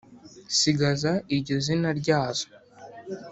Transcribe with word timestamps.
Sigagaza 0.57 1.11
iryo 1.35 1.55
zina 1.65 1.89
ryazo 1.99 2.47